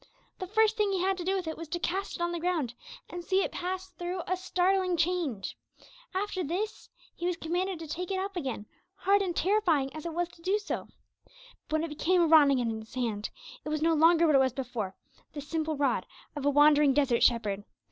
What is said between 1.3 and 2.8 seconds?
with it was to 'cast it on the ground,'